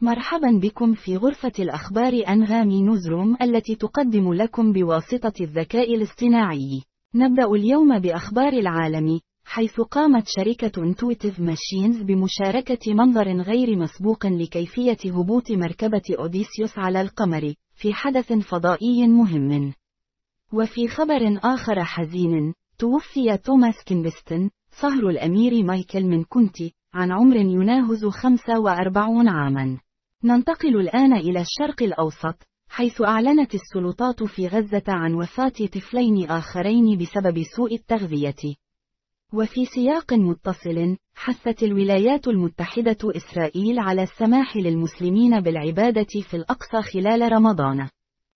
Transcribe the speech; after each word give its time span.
مرحبا 0.00 0.60
بكم 0.62 0.94
في 0.94 1.16
غرفة 1.16 1.52
الأخبار 1.58 2.22
أنغامي 2.28 2.70
newsroom 2.70 3.36
التي 3.42 3.74
تقدم 3.74 4.32
لكم 4.32 4.72
بواسطة 4.72 5.32
الذكاء 5.40 5.94
الاصطناعي. 5.94 6.82
نبدأ 7.14 7.46
اليوم 7.46 7.98
بأخبار 7.98 8.52
العالم، 8.52 9.20
حيث 9.44 9.80
قامت 9.80 10.24
شركة 10.26 10.82
انتويتيف 10.82 11.40
ماشينز 11.40 12.02
بمشاركة 12.02 12.94
منظر 12.94 13.42
غير 13.42 13.76
مسبوق 13.76 14.26
لكيفية 14.26 14.96
هبوط 15.04 15.50
مركبة 15.50 16.02
أوديسيوس 16.18 16.78
على 16.78 17.00
القمر، 17.00 17.54
في 17.74 17.94
حدث 17.94 18.32
فضائي 18.32 19.08
مهم. 19.08 19.72
وفي 20.52 20.88
خبر 20.88 21.38
آخر 21.44 21.84
حزين، 21.84 22.54
توفي 22.78 23.36
توماس 23.36 23.84
كينغستون، 23.86 24.50
صهر 24.82 25.08
الأمير 25.08 25.62
مايكل 25.62 26.04
من 26.04 26.24
كينت، 26.24 26.72
عن 26.94 27.12
عمر 27.12 27.36
يناهز 27.36 28.04
45 28.06 29.28
عاما. 29.28 29.78
ننتقل 30.24 30.80
الآن 30.80 31.12
إلى 31.12 31.40
الشرق 31.40 31.82
الأوسط، 31.82 32.34
حيث 32.68 33.02
أعلنت 33.02 33.54
السلطات 33.54 34.22
في 34.22 34.46
غزة 34.46 34.82
عن 34.88 35.14
وفاة 35.14 35.52
طفلين 35.72 36.30
آخرين 36.30 36.98
بسبب 36.98 37.42
سوء 37.56 37.74
التغذية. 37.74 38.54
وفي 39.34 39.64
سياق 39.64 40.12
متصل، 40.12 40.96
حثت 41.14 41.62
الولايات 41.62 42.28
المتحدة 42.28 42.96
إسرائيل 43.04 43.78
على 43.78 44.02
السماح 44.02 44.56
للمسلمين 44.56 45.40
بالعبادة 45.40 46.20
في 46.30 46.34
الأقصى 46.34 46.82
خلال 46.82 47.32
رمضان. 47.32 47.88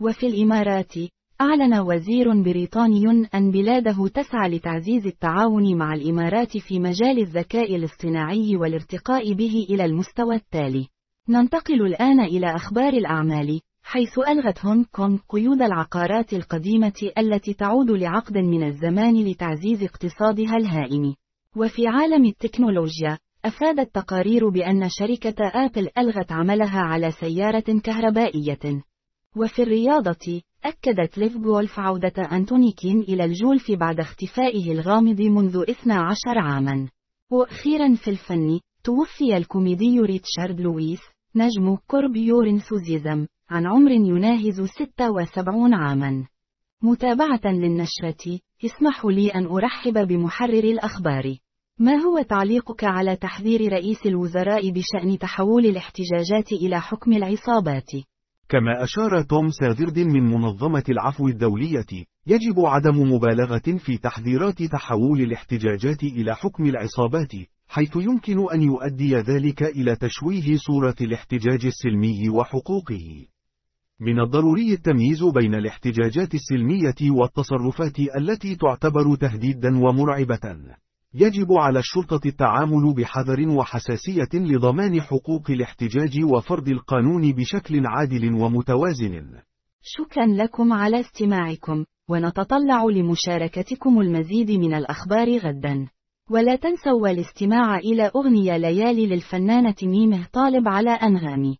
وفي 0.00 0.26
الإمارات، 0.26 0.92
أعلن 1.40 1.78
وزير 1.78 2.42
بريطاني 2.42 3.28
أن 3.34 3.50
بلاده 3.50 4.08
تسعى 4.08 4.48
لتعزيز 4.50 5.06
التعاون 5.06 5.78
مع 5.78 5.94
الإمارات 5.94 6.56
في 6.58 6.78
مجال 6.78 7.18
الذكاء 7.18 7.76
الاصطناعي 7.76 8.56
والارتقاء 8.56 9.32
به 9.32 9.66
إلى 9.70 9.84
المستوى 9.84 10.34
التالي. 10.36 10.88
ننتقل 11.30 11.86
الآن 11.86 12.20
إلى 12.20 12.54
أخبار 12.56 12.92
الأعمال، 12.92 13.60
حيث 13.82 14.18
ألغت 14.18 14.64
هونغ 14.66 14.84
كونغ 14.92 15.18
قيود 15.28 15.62
العقارات 15.62 16.32
القديمة 16.32 17.10
التي 17.18 17.54
تعود 17.54 17.90
لعقد 17.90 18.38
من 18.38 18.66
الزمان 18.66 19.24
لتعزيز 19.24 19.82
اقتصادها 19.82 20.56
الهائم. 20.56 21.14
وفي 21.56 21.86
عالم 21.86 22.24
التكنولوجيا، 22.24 23.18
أفادت 23.44 23.94
تقارير 23.94 24.48
بأن 24.48 24.88
شركة 24.88 25.34
آبل 25.40 25.88
ألغت 25.98 26.32
عملها 26.32 26.80
على 26.80 27.10
سيارة 27.10 27.80
كهربائية. 27.84 28.82
وفي 29.36 29.62
الرياضة، 29.62 30.42
أكدت 30.64 31.18
ليف 31.18 31.36
جولف 31.36 31.78
عودة 31.78 32.22
أنتوني 32.32 32.72
كيم 32.72 33.00
إلى 33.00 33.24
الجولف 33.24 33.72
بعد 33.72 34.00
اختفائه 34.00 34.72
الغامض 34.72 35.20
منذ 35.20 35.64
12 35.68 36.38
عاما. 36.38 36.88
وأخيرا 37.30 37.94
في 37.94 38.10
الفن، 38.10 38.60
توفي 38.84 39.36
الكوميدي 39.36 40.00
ريتشارد 40.00 40.60
لويس، 40.60 41.00
نجم 41.36 41.76
Curb 41.86 42.16
Your 42.16 42.45
Enthusiasm، 42.45 43.26
عن 43.50 43.66
عمر 43.66 43.90
يناهز 43.90 44.60
76 44.60 45.74
عاما. 45.74 46.26
متابعة 46.82 47.40
للنشرة، 47.44 48.40
اسمحوا 48.64 49.12
لي 49.12 49.28
أن 49.28 49.46
أرحب 49.46 50.08
بمحرر 50.08 50.64
الأخبار. 50.64 51.36
ما 51.78 51.94
هو 51.94 52.22
تعليقك 52.22 52.84
على 52.84 53.16
تحذير 53.16 53.72
رئيس 53.72 54.06
الوزراء 54.06 54.70
بشأن 54.70 55.18
تحول 55.18 55.66
الاحتجاجات 55.66 56.52
إلى 56.52 56.80
حكم 56.80 57.12
العصابات؟ 57.12 57.90
كما 58.48 58.84
أشار 58.84 59.22
توم 59.22 59.48
ساذرد 59.48 59.98
من 59.98 60.24
منظمة 60.24 60.84
العفو 60.88 61.28
الدولية، 61.28 62.06
يجب 62.26 62.60
عدم 62.60 63.12
مبالغة 63.12 63.78
في 63.78 63.98
تحذيرات 63.98 64.62
تحول 64.62 65.20
الاحتجاجات 65.20 66.02
إلى 66.02 66.34
حكم 66.34 66.64
العصابات، 66.64 67.32
حيث 67.68 67.96
يمكن 67.96 68.46
أن 68.54 68.62
يؤدي 68.62 69.16
ذلك 69.16 69.62
إلى 69.62 69.96
تشويه 69.96 70.56
صورة 70.56 70.94
الاحتجاج 71.00 71.66
السلمي 71.66 72.28
وحقوقه. 72.28 73.26
من 74.00 74.20
الضروري 74.20 74.72
التمييز 74.72 75.24
بين 75.24 75.54
الاحتجاجات 75.54 76.34
السلمية 76.34 77.10
والتصرفات 77.10 77.98
التي 78.18 78.56
تعتبر 78.56 79.16
تهديدا 79.16 79.78
ومرعبة. 79.78 80.56
يجب 81.14 81.52
على 81.52 81.78
الشرطة 81.78 82.20
التعامل 82.26 82.94
بحذر 82.94 83.48
وحساسية 83.48 84.28
لضمان 84.34 85.00
حقوق 85.00 85.50
الاحتجاج 85.50 86.24
وفرض 86.24 86.68
القانون 86.68 87.32
بشكل 87.32 87.86
عادل 87.86 88.34
ومتوازن. 88.34 89.32
شكرا 89.82 90.26
لكم 90.26 90.72
على 90.72 91.00
استماعكم، 91.00 91.84
ونتطلع 92.08 92.84
لمشاركتكم 92.84 94.00
المزيد 94.00 94.50
من 94.50 94.74
الأخبار 94.74 95.38
غدا. 95.38 95.88
ولا 96.30 96.56
تنسوا 96.56 97.08
الاستماع 97.08 97.78
إلى 97.78 98.10
أغنية 98.16 98.56
ليالي 98.56 99.06
للفنانة 99.06 99.74
ميمه 99.82 100.26
طالب 100.32 100.68
على 100.68 100.90
أنغامي. 100.90 101.58